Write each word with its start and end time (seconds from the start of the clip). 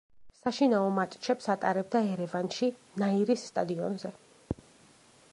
საშინაო 0.35 0.85
მატჩებს 0.99 1.49
ატარებდა 1.55 2.01
ერევანში, 2.13 2.69
ნაირის 3.03 3.43
სტადიონზე. 3.51 4.13